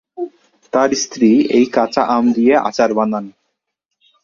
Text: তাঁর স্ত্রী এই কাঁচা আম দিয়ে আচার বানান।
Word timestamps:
তাঁর 0.73 0.89
স্ত্রী 0.95 1.29
এই 1.49 1.65
কাঁচা 1.71 2.03
আম 2.07 2.25
দিয়ে 2.33 2.53
আচার 2.67 2.91
বানান। 2.93 3.25